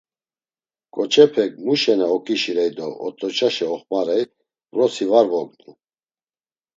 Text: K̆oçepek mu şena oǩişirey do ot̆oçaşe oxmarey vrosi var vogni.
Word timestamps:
K̆oçepek 0.93 1.51
mu 1.65 1.73
şena 1.81 2.07
oǩişirey 2.15 2.71
do 2.77 2.87
ot̆oçaşe 3.05 3.65
oxmarey 3.73 4.23
vrosi 4.73 5.05
var 5.11 5.25
vogni. 5.31 5.71